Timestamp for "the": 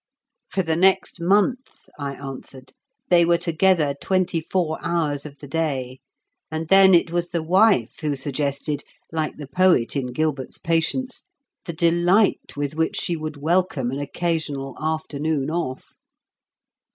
0.63-0.75, 5.37-5.47, 7.29-7.43, 9.37-9.45, 11.65-11.73